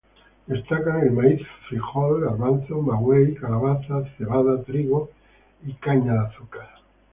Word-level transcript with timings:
Destacan 0.47 1.01
el 1.01 1.11
maíz, 1.11 1.41
frijol, 1.69 2.21
garbanzo, 2.21 2.81
maguey, 2.81 3.35
calabaza, 3.35 4.03
cebada, 4.17 4.63
trigo 4.63 5.11
y 5.67 5.73
caña 5.73 6.13
de 6.13 6.19
azúcar. 6.25 6.69